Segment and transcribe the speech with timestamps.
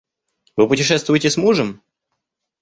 [0.55, 1.83] Вы путешествуете с мужем?